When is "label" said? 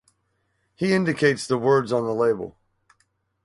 2.15-2.57